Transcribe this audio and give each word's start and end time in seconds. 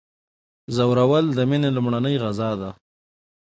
ځورول 0.75 1.25
د 1.37 1.39
میني 1.49 1.69
لومړنۍ 1.75 2.15
غذا 2.23 2.49
ده. 2.61 2.69